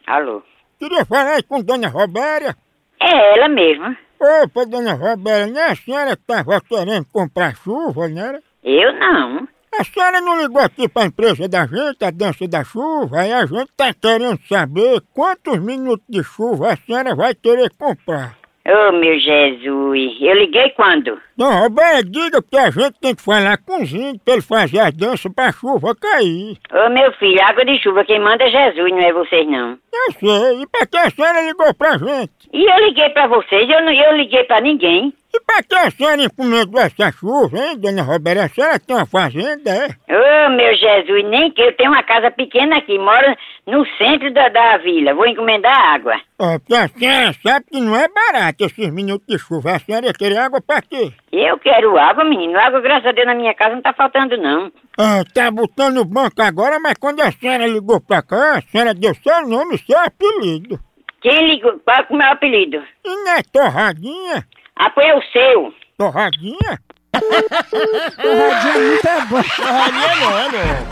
Alô? 0.06 0.42
Queria 0.78 1.04
falar 1.04 1.34
aí 1.34 1.42
com 1.42 1.62
Dona 1.62 1.88
Robéria. 1.88 2.56
É 3.00 3.36
ela 3.38 3.48
mesma. 3.48 3.96
Opa, 4.18 4.64
Dona 4.64 4.94
Robéria, 4.94 5.46
não 5.46 5.60
é 5.60 5.70
a 5.72 5.76
senhora 5.76 6.16
que 6.16 6.22
estava 6.22 6.60
querendo 6.60 7.06
comprar 7.12 7.54
chuva, 7.56 8.08
não 8.08 8.22
era? 8.22 8.42
Eu 8.62 8.92
não. 8.98 9.48
A 9.78 9.84
senhora 9.84 10.22
não 10.22 10.40
ligou 10.40 10.62
aqui 10.62 10.88
para 10.88 11.02
a 11.02 11.06
empresa 11.06 11.46
da 11.46 11.66
gente, 11.66 12.02
a 12.02 12.10
dança 12.10 12.48
da 12.48 12.64
chuva, 12.64 13.20
aí 13.20 13.30
a 13.30 13.44
gente 13.44 13.70
tá 13.76 13.92
querendo 13.92 14.40
saber 14.48 15.02
quantos 15.12 15.58
minutos 15.60 16.06
de 16.08 16.22
chuva 16.24 16.72
a 16.72 16.76
senhora 16.76 17.14
vai 17.14 17.34
querer 17.34 17.70
comprar. 17.78 18.38
Ô, 18.66 18.92
meu 18.92 19.18
Jesus. 19.18 20.16
Eu 20.20 20.34
liguei 20.34 20.70
quando? 20.70 21.20
Dona 21.36 21.60
Robéria, 21.60 22.02
diga 22.02 22.42
que 22.42 22.56
a 22.56 22.70
gente 22.70 22.98
tem 23.00 23.14
que 23.14 23.22
falar 23.22 23.58
com 23.58 23.82
os 23.82 23.92
índios 23.92 24.18
para 24.24 24.34
ele 24.34 24.42
fazer 24.42 24.80
a 24.80 24.90
dança 24.90 25.30
para 25.30 25.50
a 25.50 25.52
chuva 25.52 25.94
cair. 25.94 26.56
Ô, 26.72 26.88
meu 26.88 27.12
filho, 27.12 27.40
água 27.42 27.64
de 27.64 27.78
chuva, 27.80 28.04
quem 28.04 28.18
manda 28.18 28.44
é 28.44 28.50
Jesus, 28.50 28.90
não 28.90 29.00
é 29.00 29.12
vocês, 29.12 29.46
não. 29.46 29.78
Eu 29.92 30.12
sei, 30.18 30.62
e 30.62 30.66
para 30.66 30.86
que 30.86 30.96
a 30.96 31.10
senhora 31.10 31.46
ligou 31.46 31.74
pra 31.74 31.98
gente? 31.98 32.32
E 32.52 32.64
eu 32.64 32.86
liguei 32.86 33.10
pra 33.10 33.26
vocês, 33.28 33.68
eu, 33.68 33.82
não, 33.82 33.92
eu 33.92 34.16
liguei 34.16 34.42
pra 34.44 34.60
ninguém. 34.60 35.12
E 35.36 35.40
pra 35.40 35.62
que 35.62 35.74
a 35.74 35.90
senhora 35.90 36.22
encomendou 36.22 36.80
essa 36.80 37.12
chuva, 37.12 37.58
hein, 37.58 37.78
dona 37.78 38.02
Roberta? 38.02 38.44
A 38.44 38.48
senhora 38.48 38.78
tem 38.78 38.96
uma 38.96 39.04
fazenda, 39.04 39.70
é? 39.70 39.88
Ô, 40.08 40.50
meu 40.50 40.74
Jesus, 40.74 41.24
nem 41.26 41.50
que 41.50 41.60
eu 41.60 41.76
tenho 41.76 41.90
uma 41.90 42.02
casa 42.02 42.30
pequena 42.30 42.78
aqui, 42.78 42.98
moro 42.98 43.36
no 43.66 43.84
centro 43.98 44.32
da, 44.32 44.48
da 44.48 44.78
vila. 44.78 45.12
Vou 45.12 45.26
encomendar 45.26 45.76
água. 45.94 46.14
Ó, 46.38 46.58
porque 46.58 46.74
a 46.74 46.88
senhora 46.88 47.34
sabe 47.46 47.66
que 47.70 47.80
não 47.82 47.94
é 47.94 48.08
barato 48.08 48.64
esses 48.64 48.90
minutos 48.90 49.26
de 49.26 49.38
chuva. 49.38 49.72
A 49.72 49.78
senhora 49.78 50.06
ia 50.06 50.14
querer 50.14 50.38
água 50.38 50.62
pra 50.62 50.80
quê? 50.80 51.12
Eu 51.30 51.58
quero 51.58 51.98
água, 51.98 52.24
menino. 52.24 52.58
Água, 52.58 52.80
graças 52.80 53.04
a 53.06 53.12
Deus, 53.12 53.26
na 53.26 53.34
minha 53.34 53.52
casa 53.52 53.74
não 53.74 53.82
tá 53.82 53.92
faltando, 53.92 54.38
não. 54.38 54.72
Ah, 54.96 55.22
tá 55.34 55.50
botando 55.50 56.02
banco 56.06 56.40
agora, 56.40 56.80
mas 56.80 56.94
quando 56.98 57.20
a 57.20 57.30
senhora 57.30 57.66
ligou 57.66 58.00
pra 58.00 58.22
cá, 58.22 58.56
a 58.56 58.62
senhora 58.62 58.94
deu 58.94 59.14
seu 59.16 59.46
nome 59.46 59.74
e 59.74 59.78
seu 59.84 59.98
apelido. 59.98 60.80
Quem 61.20 61.46
ligou? 61.48 61.78
Qual 61.80 61.96
é 61.98 62.06
o 62.08 62.16
meu 62.16 62.28
apelido? 62.28 62.82
E 63.04 63.16
não 63.24 63.32
é 63.32 63.42
torradinha? 63.52 64.46
Ah, 64.78 64.90
pois 64.90 65.06
é 65.06 65.14
o 65.14 65.22
seu. 65.32 65.74
Torradinha? 65.98 66.80
Torradinha 67.16 68.78
muito 68.78 69.08
é 69.08 69.24
boa. 69.26 69.42
Torradinha 69.42 70.16
não, 70.16 70.38
é 70.38 70.48
não. 70.48 70.86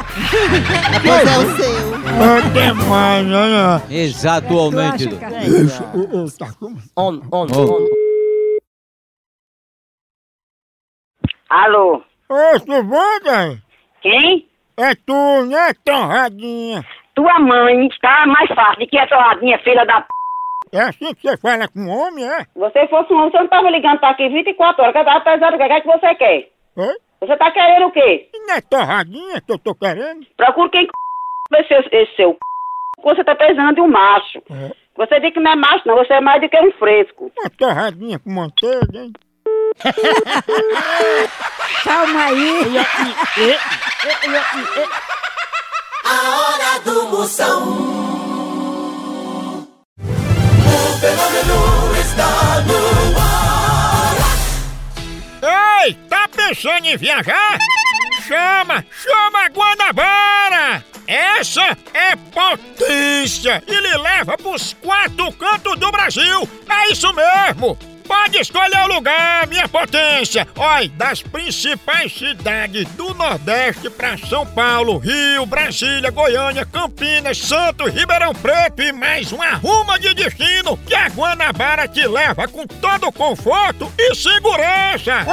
Pois 1.03 1.27
é 1.27 1.39
o 1.39 1.57
seu. 1.57 1.95
É 2.15 2.41
demais, 2.53 3.27
né? 3.27 3.83
Exatamente. 3.91 4.49
Tu 4.49 4.81
acha, 4.81 5.09
doutor. 5.11 5.21
cara? 5.21 5.45
Isso, 5.45 5.83
On, 6.97 7.21
on, 7.33 7.47
Ô. 7.53 7.77
on. 7.77 7.89
Alô? 11.51 12.03
Ô, 12.29 12.61
tudo 12.61 12.83
bom, 12.85 13.21
velho? 13.23 13.63
Quem? 14.01 14.49
É 14.77 14.95
tu, 14.95 15.45
né, 15.47 15.73
torradinha? 15.85 16.85
Tua 17.15 17.39
mãe 17.39 17.89
tá 18.01 18.25
mais 18.27 18.49
fácil 18.49 18.81
do 18.81 18.87
que 18.89 18.99
a 18.99 19.07
torradinha, 19.07 19.59
filha 19.61 19.85
da 19.85 20.01
p. 20.01 20.09
É 20.73 20.81
assim 20.81 21.15
que 21.15 21.23
você 21.23 21.37
fala 21.37 21.69
com 21.69 21.87
homem, 21.89 22.25
é? 22.27 22.47
Você 22.57 22.87
fosse 22.89 23.13
um 23.13 23.19
homem, 23.19 23.31
você 23.31 23.39
não 23.39 23.49
tava 23.49 23.71
ligando 23.71 23.99
pra 24.01 24.11
aqui 24.11 24.29
24 24.29 24.83
horas. 24.83 24.95
Que 24.95 25.05
tava 25.05 25.21
pesado, 25.21 25.55
o 25.55 25.59
que 25.59 25.65
é 25.65 25.81
que 25.81 25.87
você 25.87 26.15
quer? 26.15 26.49
Oi? 26.77 26.95
Você 27.21 27.37
tá 27.37 27.51
querendo 27.51 27.87
o 27.87 27.91
quê? 27.93 28.29
E 28.35 28.39
não 28.47 28.55
é 28.55 28.61
torradinha 28.61 29.41
que 29.41 29.53
eu 29.53 29.59
tô 29.59 29.75
querendo? 29.75 30.27
Procura 30.37 30.69
quem 30.71 30.85
c... 30.85 30.91
esse, 31.59 31.75
esse 31.95 32.17
seu 32.17 32.33
c... 32.33 32.39
Você 33.03 33.25
tá 33.25 33.35
pesando 33.35 33.75
de 33.75 33.81
um 33.81 33.89
macho. 33.89 34.39
É. 34.51 34.71
Você 34.97 35.21
diz 35.21 35.33
que 35.33 35.41
não 35.41 35.53
é 35.53 35.57
macho, 35.57 35.83
não. 35.87 35.97
Você 35.97 36.13
é 36.13 36.21
mais 36.21 36.41
do 36.41 36.49
que 36.49 36.61
um 36.61 36.73
fresco. 36.73 37.31
Uma 37.39 37.51
torradinha 37.51 38.19
com 38.19 38.31
manteiga, 38.31 38.99
hein? 38.99 39.13
Calma 41.85 42.25
aí. 42.27 42.79
A 46.05 46.39
hora 46.39 46.79
do 46.85 47.09
Moção. 47.09 47.94
Pensando 56.65 56.87
em 56.87 56.97
viajar? 56.97 57.59
Chama, 58.27 58.85
chama 59.03 59.45
a 59.45 59.49
Guanabara! 59.49 60.85
Essa 61.07 61.77
é 61.93 62.17
potência 62.17 63.63
e 63.67 63.75
lhe 63.75 63.99
leva 63.99 64.39
pros 64.39 64.75
quatro 64.81 65.31
cantos 65.33 65.79
do 65.79 65.93
Brasil! 65.93 66.49
É 66.67 66.91
isso 66.91 67.13
mesmo! 67.13 67.94
Pode 68.07 68.39
escolher 68.39 68.83
o 68.85 68.95
lugar, 68.95 69.47
minha 69.47 69.67
potência! 69.69 70.47
Olha, 70.57 70.89
das 70.91 71.23
principais 71.23 72.13
cidades 72.13 72.87
do 72.91 73.15
Nordeste 73.15 73.89
pra 73.91 74.17
São 74.19 74.47
Paulo, 74.47 74.99
Rio, 74.99 75.47
Brasília, 75.47 76.11
Goiânia, 76.11 76.67
Campinas, 76.67 77.39
Santos, 77.39 77.93
Ribeirão 77.93 78.35
Preto 78.35 78.83
e 78.83 78.93
mais 78.93 79.33
uma 79.33 79.55
ruma 79.55 79.99
de 79.99 80.13
destino 80.15 80.77
que 80.87 80.95
a 80.95 81.09
Guanabara 81.09 81.89
te 81.89 82.07
leva 82.07 82.47
com 82.47 82.67
todo 82.67 83.11
conforto 83.13 83.91
e 83.99 84.15
segurança! 84.15 85.27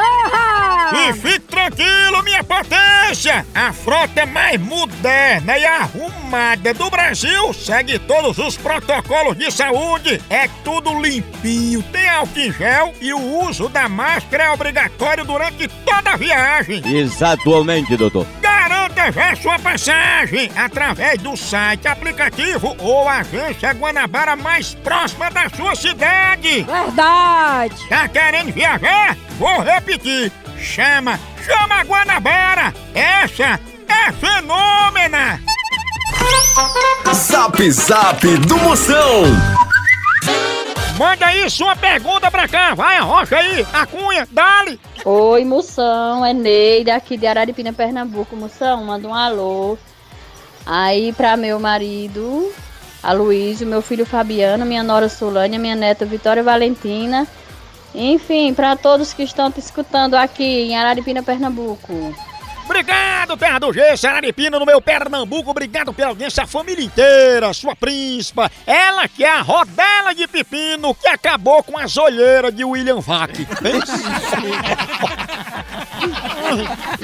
E 0.93 1.13
fique 1.13 1.39
tranquilo, 1.41 2.23
minha 2.23 2.43
potência! 2.43 2.80
A 3.29 3.71
frota 3.71 4.25
mais 4.25 4.59
moderna 4.59 5.55
e 5.55 5.63
arrumada 5.63 6.73
do 6.73 6.89
Brasil 6.89 7.53
segue 7.53 7.99
todos 7.99 8.39
os 8.39 8.57
protocolos 8.57 9.37
de 9.37 9.51
saúde. 9.51 10.19
É 10.27 10.47
tudo 10.63 10.99
limpinho, 10.99 11.83
tem 11.83 12.09
álcool 12.09 12.39
em 12.39 12.51
gel 12.51 12.93
e 12.99 13.13
o 13.13 13.45
uso 13.45 13.69
da 13.69 13.87
máscara 13.87 14.45
é 14.45 14.49
obrigatório 14.49 15.23
durante 15.23 15.67
toda 15.67 16.13
a 16.13 16.17
viagem. 16.17 16.81
Exatamente, 16.83 17.95
doutor. 17.95 18.25
Garanta 18.41 19.11
já 19.11 19.35
sua 19.35 19.59
passagem 19.59 20.49
através 20.55 21.21
do 21.21 21.37
site, 21.37 21.87
aplicativo 21.87 22.75
ou 22.79 23.07
agência 23.07 23.71
Guanabara 23.73 24.35
mais 24.35 24.73
próxima 24.73 25.29
da 25.29 25.47
sua 25.49 25.75
cidade. 25.75 26.63
Verdade. 26.63 27.87
Tá 27.87 28.07
querendo 28.07 28.51
viajar? 28.51 29.15
Vou 29.37 29.61
repetir. 29.61 30.31
Chama, 30.61 31.19
chama 31.43 31.75
a 31.75 31.83
Guanabara. 31.83 32.73
Essa 32.93 33.59
é 33.87 34.11
fenômena. 34.11 35.41
Zap 37.13 37.71
Zap 37.71 38.37
do 38.37 38.57
Moção. 38.57 39.23
Manda 40.97 41.25
aí 41.25 41.49
sua 41.49 41.75
pergunta 41.75 42.29
pra 42.29 42.47
cá. 42.47 42.75
Vai, 42.75 42.97
arrocha 42.97 43.37
aí. 43.37 43.65
A 43.73 43.85
cunha, 43.87 44.27
dale. 44.31 44.79
Oi, 45.03 45.43
Moção, 45.43 46.23
é 46.23 46.31
Neide 46.31 46.91
aqui 46.91 47.17
de 47.17 47.25
Araripina, 47.25 47.73
Pernambuco. 47.73 48.35
Moção, 48.35 48.85
manda 48.85 49.07
um 49.07 49.15
alô 49.15 49.77
aí 50.63 51.11
pra 51.13 51.35
meu 51.35 51.59
marido, 51.59 52.53
Aloysio, 53.01 53.65
meu 53.65 53.81
filho 53.81 54.05
Fabiano, 54.05 54.63
minha 54.63 54.83
nora 54.83 55.09
Solânia, 55.09 55.57
minha 55.57 55.75
neta 55.75 56.05
Vitória 56.05 56.43
Valentina. 56.43 57.27
Enfim, 57.93 58.53
pra 58.53 58.75
todos 58.75 59.13
que 59.13 59.23
estão 59.23 59.51
te 59.51 59.59
escutando 59.59 60.15
aqui 60.15 60.43
em 60.43 60.77
Araripina, 60.77 61.21
Pernambuco. 61.21 62.13
Obrigado, 62.65 63.35
Terra 63.35 63.59
do 63.59 63.73
G, 63.73 63.97
Sararipina, 63.97 64.57
no 64.57 64.65
meu 64.65 64.81
Pernambuco. 64.81 65.51
Obrigado 65.51 65.93
pela 65.93 66.09
audiência, 66.09 66.43
a 66.43 66.47
família 66.47 66.85
inteira, 66.85 67.53
sua 67.53 67.75
príncipa. 67.75 68.49
Ela 68.65 69.09
que 69.09 69.25
é 69.25 69.29
a 69.29 69.41
rodela 69.41 70.15
de 70.15 70.25
pepino 70.25 70.95
que 70.95 71.07
acabou 71.07 71.61
com 71.63 71.77
as 71.77 71.97
olheiras 71.97 72.55
de 72.55 72.63
William 72.63 73.01
Vac. 73.01 73.33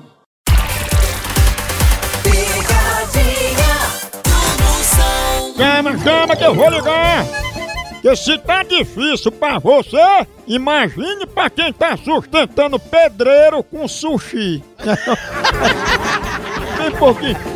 Picadinha 2.22 3.55
do 3.55 3.55
moção. 4.96 5.54
Chama, 5.56 5.98
chama 5.98 6.36
que 6.36 6.44
eu 6.44 6.54
vou 6.54 6.70
ligar! 6.70 7.24
Que 8.02 8.14
se 8.14 8.38
tá 8.38 8.62
difícil 8.62 9.32
pra 9.32 9.58
você, 9.58 9.98
imagine 10.46 11.26
pra 11.26 11.50
quem 11.50 11.72
tá 11.72 11.96
sustentando 11.96 12.78
pedreiro 12.78 13.64
com 13.64 13.88
sushi. 13.88 14.62
Bem 16.78 16.92
pouquinho. 16.92 17.55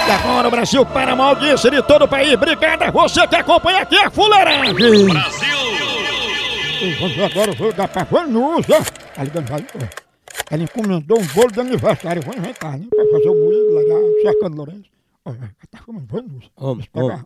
E 0.06 0.12
agora 0.12 0.48
o 0.48 0.52
Brasil 0.52 0.86
para 0.86 1.14
uma 1.14 1.28
audiência 1.30 1.72
de 1.72 1.82
todo 1.84 2.04
o 2.04 2.08
país. 2.08 2.34
Obrigado 2.34 2.84
a 2.84 2.92
você 2.92 3.26
que 3.26 3.36
acompanha 3.36 3.84
aqui 3.84 3.98
a 3.98 4.12
fuleiragem. 4.12 4.74
Brasil! 4.74 5.58
Agora 7.32 7.52
eu 7.52 7.56
vou 7.56 7.68
ligar 7.70 7.88
pra 7.88 8.04
Vanusa. 8.04 8.84
Tá 9.16 9.24
ligando. 9.24 9.46
Ela 10.52 10.64
encomendou 10.64 11.18
um 11.20 11.28
bolo 11.28 11.52
de 11.52 11.62
aniversário. 11.62 12.20
Eu 12.20 12.26
vou 12.26 12.36
inventar, 12.36 12.78
né? 12.78 12.86
Pra 12.90 13.06
fazer 13.06 13.30
o 13.30 13.36
moído 13.36 13.76
legal, 13.76 14.02
cercando 14.22 14.58
Lourenço. 14.58 14.90
Tá 15.72 15.80
chamando 15.86 16.06
Vanusa. 16.08 16.50
Homem, 16.58 16.90
Pegar. 16.92 17.24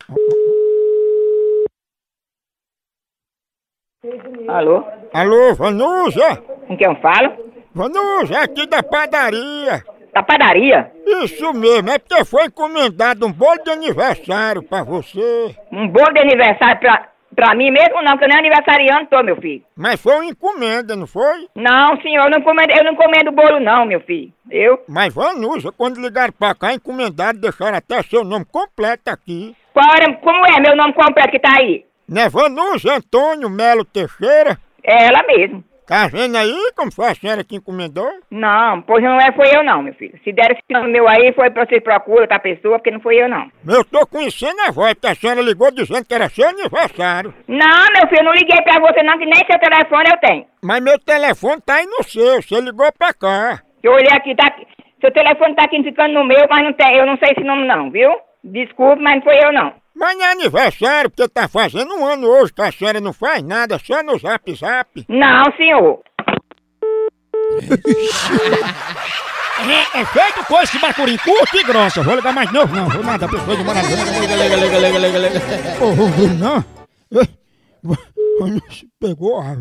Alô? 4.47 4.83
Alô, 5.13 5.55
Vanusa? 5.55 6.35
Com 6.67 6.77
quem 6.77 6.87
eu 6.87 6.95
falo? 7.01 7.33
Vanusa, 7.73 8.39
aqui 8.39 8.67
da 8.67 8.83
padaria. 8.83 9.83
Da 10.17 10.23
padaria? 10.23 10.91
Isso 11.05 11.53
mesmo, 11.53 11.91
é 11.91 11.99
porque 11.99 12.25
foi 12.25 12.45
encomendado 12.45 13.23
um 13.27 13.31
bolo 13.31 13.61
de 13.63 13.69
aniversário 13.69 14.63
pra 14.63 14.81
você. 14.81 15.55
Um 15.71 15.87
bolo 15.87 16.11
de 16.11 16.21
aniversário 16.21 16.79
pra, 16.79 17.09
pra 17.35 17.53
mim 17.53 17.69
mesmo 17.69 18.01
não, 18.01 18.17
que 18.17 18.23
eu 18.23 18.27
nem 18.27 18.39
aniversariante 18.39 19.11
tô, 19.11 19.21
meu 19.21 19.35
filho. 19.35 19.61
Mas 19.75 20.01
foi 20.01 20.15
uma 20.15 20.25
encomenda, 20.25 20.95
não 20.95 21.05
foi? 21.05 21.47
Não, 21.53 22.01
senhor, 22.01 22.23
eu 22.23 22.31
não 22.31 22.39
encomendo, 22.39 22.71
eu 22.75 22.83
não 22.83 22.93
encomendo 22.93 23.31
bolo 23.31 23.59
não, 23.59 23.85
meu 23.85 24.01
filho. 24.01 24.33
Eu? 24.49 24.83
Mas 24.89 25.13
Vanusa, 25.13 25.71
quando 25.71 26.01
ligaram 26.01 26.33
pra 26.33 26.55
cá, 26.55 26.73
encomendaram, 26.73 27.39
deixaram 27.39 27.77
até 27.77 28.01
seu 28.01 28.23
nome 28.23 28.45
completo 28.45 29.11
aqui. 29.11 29.55
Qual 29.71 29.85
era, 29.95 30.11
como 30.13 30.47
é 30.47 30.59
meu 30.59 30.75
nome 30.75 30.93
completo 30.93 31.29
que 31.29 31.39
tá 31.39 31.51
aí? 31.59 31.85
Não 32.09 32.23
é 32.23 32.27
Vanusa 32.27 32.95
Antônio 32.95 33.51
Melo 33.51 33.85
Teixeira? 33.85 34.57
É 34.83 35.05
ela 35.05 35.21
mesmo. 35.27 35.63
Tá 35.87 36.05
vendo 36.11 36.35
aí 36.35 36.53
como 36.75 36.91
foi 36.91 37.07
a 37.07 37.15
senhora 37.15 37.45
que 37.45 37.55
encomendou? 37.55 38.09
Não, 38.29 38.81
pois 38.81 39.01
não 39.01 39.17
é, 39.21 39.31
foi 39.31 39.47
eu 39.55 39.63
não, 39.63 39.81
meu 39.81 39.93
filho. 39.93 40.19
Se 40.21 40.33
der 40.33 40.51
esse 40.51 40.61
nome 40.69 40.91
meu 40.91 41.07
aí, 41.07 41.31
foi 41.31 41.49
pra 41.49 41.65
você 41.65 41.79
procura 41.79 42.23
outra 42.23 42.39
pessoa, 42.39 42.77
porque 42.77 42.91
não 42.91 42.99
foi 42.99 43.15
eu 43.15 43.29
não. 43.29 43.49
Eu 43.65 43.85
tô 43.85 44.05
conhecendo 44.05 44.59
a 44.67 44.71
voz, 44.71 44.93
porque 44.95 45.07
a 45.07 45.15
senhora 45.15 45.41
ligou 45.41 45.71
dizendo 45.71 46.05
que 46.05 46.13
era 46.13 46.27
seu 46.27 46.45
aniversário. 46.49 47.33
Não, 47.47 47.85
meu 47.93 48.05
filho, 48.09 48.19
eu 48.19 48.25
não 48.25 48.33
liguei 48.33 48.61
pra 48.63 48.81
você 48.81 49.01
não, 49.01 49.17
que 49.17 49.25
nem 49.25 49.45
seu 49.45 49.59
telefone 49.59 50.09
eu 50.11 50.17
tenho. 50.19 50.45
Mas 50.61 50.83
meu 50.83 50.99
telefone 50.99 51.61
tá 51.61 51.75
aí 51.75 51.85
no 51.85 52.03
seu, 52.03 52.41
você 52.41 52.59
ligou 52.59 52.91
pra 52.91 53.13
cá. 53.13 53.61
Eu 53.81 53.93
olhei 53.93 54.11
aqui, 54.11 54.35
tá 54.35 54.47
aqui. 54.47 54.67
Seu 54.99 55.11
telefone 55.11 55.55
tá 55.55 55.63
aqui 55.63 55.81
ficando 55.83 56.15
no 56.15 56.25
meu, 56.25 56.45
mas 56.49 56.65
não 56.65 56.73
tem, 56.73 56.97
eu 56.97 57.05
não 57.05 57.15
sei 57.17 57.31
esse 57.31 57.45
nome 57.45 57.65
não, 57.65 57.89
viu? 57.89 58.11
Desculpe, 58.43 59.01
mas 59.01 59.15
não 59.15 59.21
foi 59.21 59.37
eu 59.41 59.53
não. 59.53 59.73
Mas 59.97 60.15
não 60.15 60.25
é 60.25 60.31
aniversário, 60.31 61.09
porque 61.09 61.27
tá 61.27 61.47
fazendo 61.47 61.95
um 61.95 62.05
ano 62.05 62.27
hoje 62.27 62.53
que 62.53 62.61
a 62.61 62.71
senhora 62.71 63.01
não 63.01 63.11
faz 63.11 63.41
nada, 63.41 63.79
só 63.79 64.03
no 64.03 64.17
zap 64.19 64.53
zap. 64.53 65.05
Não, 65.09 65.43
senhor. 65.57 65.99
É, 69.59 70.01
é 70.01 70.05
feito 70.05 70.45
coisa 70.45 70.71
de 70.71 70.77
bacurim 70.77 71.17
curto 71.17 71.57
e 71.57 71.63
grossa. 71.63 72.03
Vou 72.03 72.15
ligar 72.15 72.31
mais 72.31 72.51
novo, 72.51 72.75
não. 72.75 72.87
Vou 72.87 73.03
nada, 73.03 73.27
pessoa 73.27 73.57
de 73.57 73.63
morar. 73.63 73.81
Liga, 73.81 74.35
liga, 74.35 74.55
liga, 74.55 74.55
liga, 74.55 74.99
liga, 74.99 74.99
liga, 74.99 75.39
liga. 75.39 75.83
Ô, 75.83 75.91
vou 75.93 76.07
ver, 76.09 76.29
não. 76.35 76.63
Pegou 78.99 79.41
a... 79.41 79.55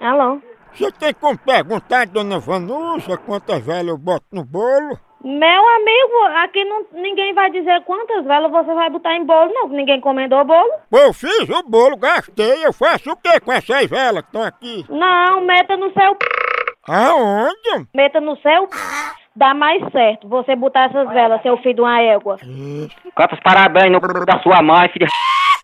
Alô? 0.00 0.53
Você 0.74 0.90
tem 0.90 1.14
como 1.14 1.38
perguntar, 1.38 2.06
dona 2.06 2.40
Vanusa, 2.40 3.16
quantas 3.16 3.64
velhas 3.64 3.88
eu 3.88 3.96
boto 3.96 4.26
no 4.32 4.44
bolo? 4.44 4.98
Meu 5.22 5.68
amigo, 5.68 6.42
aqui 6.42 6.64
não, 6.64 6.84
ninguém 6.92 7.32
vai 7.32 7.50
dizer 7.50 7.82
quantas 7.84 8.24
velas 8.24 8.50
você 8.50 8.74
vai 8.74 8.90
botar 8.90 9.14
em 9.14 9.24
bolo, 9.24 9.52
não, 9.54 9.68
que 9.68 9.76
ninguém 9.76 9.98
encomendou 9.98 10.44
bolo. 10.44 10.70
Pô, 10.90 10.98
eu 10.98 11.14
fiz 11.14 11.48
o 11.48 11.62
bolo, 11.62 11.96
gastei. 11.96 12.66
Eu 12.66 12.72
faço 12.72 13.12
o 13.12 13.16
que 13.16 13.40
com 13.40 13.52
essas 13.52 13.86
velas 13.86 14.22
que 14.22 14.28
estão 14.28 14.42
aqui? 14.42 14.84
Não, 14.90 15.40
meta 15.42 15.76
no 15.76 15.92
seu 15.92 16.14
p... 16.16 16.26
Aonde? 16.88 17.88
Meta 17.94 18.20
no 18.20 18.36
seu. 18.38 18.68
Dá 19.36 19.54
mais 19.54 19.80
certo 19.92 20.28
você 20.28 20.54
botar 20.54 20.90
essas 20.90 21.08
velas, 21.08 21.40
seu 21.40 21.56
filho 21.58 21.74
de 21.76 21.80
uma 21.80 22.02
égua. 22.02 22.36
Canta 23.16 23.34
os 23.34 23.40
parabéns 23.40 23.92
no 23.92 24.26
da 24.26 24.38
sua 24.40 24.60
mãe, 24.60 24.88
filha. 24.90 25.06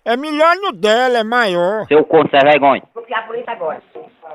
É 0.04 0.16
melhor 0.16 0.56
no 0.56 0.72
dela, 0.72 1.18
é 1.18 1.24
maior. 1.24 1.84
Seu 1.86 2.02
corno, 2.04 2.30
sem 2.30 2.40
vergonha. 2.40 2.82
Vou 3.10 3.16
criar 3.16 3.18
a 3.18 3.22
polícia 3.22 3.52
agora. 3.52 3.82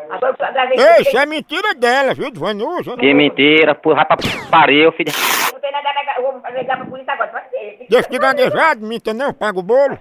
Agora 0.10 0.36
eu 0.38 0.54
gravei. 0.54 0.78
Ei, 0.78 1.02
isso 1.02 1.18
é 1.18 1.26
mentira 1.26 1.74
dela, 1.74 2.14
viu, 2.14 2.30
Vanusa? 2.34 2.98
Que 2.98 3.14
mentira, 3.14 3.80
vai 3.82 4.06
pra 4.06 4.18
pariu, 4.52 4.92
filha. 4.92 5.14
Não 5.54 5.60
tem 5.62 5.72
nada 5.72 5.90
a 5.90 5.94
negar, 5.94 6.18
eu 6.18 6.24
vou 6.24 6.42
ligar 6.54 6.78
pra 6.78 6.86
polícia 6.86 7.14
agora, 7.14 7.30
pode 7.30 7.50
ser. 7.52 7.86
Deixa 7.90 8.10
de 8.10 8.20
gaguejado, 8.20 8.86
minta 8.86 9.14
não, 9.14 9.34
paga 9.34 9.60
o 9.60 9.64
bolo. 9.64 9.98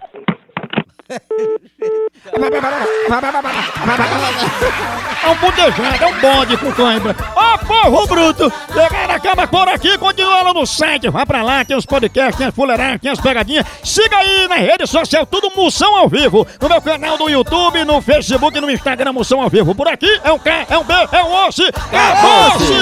É 5.22 5.28
um 5.28 5.34
budejado, 5.36 6.04
é 6.04 6.06
um 6.06 6.20
bonde 6.20 6.56
com 6.56 6.72
cãibra. 6.72 7.16
Ô 7.34 7.58
povo 7.66 8.06
bruto! 8.06 8.52
Pegaram 8.72 9.14
acaba 9.14 9.46
por 9.46 9.68
aqui, 9.68 9.96
continua 9.98 10.42
lá 10.42 10.54
no 10.54 10.66
site. 10.66 11.08
Vá 11.08 11.24
pra 11.26 11.42
lá, 11.42 11.64
tem 11.64 11.76
os 11.76 11.86
podcasts, 11.86 12.36
tem 12.36 12.46
as 12.46 12.54
fuleiragens, 12.54 13.00
tem 13.00 13.10
as 13.10 13.20
pegadinhas. 13.20 13.66
Siga 13.82 14.16
aí 14.16 14.48
nas 14.48 14.60
redes 14.60 14.90
sociais, 14.90 15.26
tudo 15.30 15.52
Moção 15.54 15.96
ao 15.96 16.08
Vivo. 16.08 16.46
No 16.60 16.68
meu 16.68 16.80
canal 16.80 17.18
do 17.18 17.28
YouTube, 17.28 17.84
no 17.84 18.00
Facebook 18.00 18.56
e 18.56 18.60
no 18.60 18.70
Instagram, 18.70 19.12
Moção 19.12 19.40
ao 19.40 19.50
Vivo. 19.50 19.74
Por 19.74 19.88
aqui 19.88 20.20
é 20.22 20.32
um 20.32 20.38
K, 20.38 20.66
é 20.68 20.78
um 20.78 20.84
B, 20.84 20.94
é 21.12 21.22
um 21.22 21.46
osso. 21.46 21.62
Acabou-se! 21.68 22.74